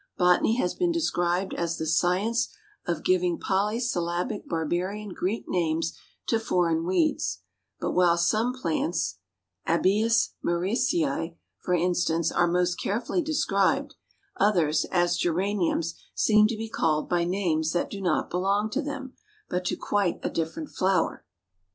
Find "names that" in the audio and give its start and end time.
17.23-17.91